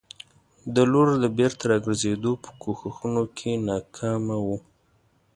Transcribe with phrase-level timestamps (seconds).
[0.73, 4.57] د لور د بېرته راګرزېدو په کوښښونو کې ناکامه وو.